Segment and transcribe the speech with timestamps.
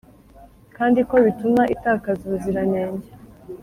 [0.77, 3.09] kandi ko bituma itakaza ubuziranenge.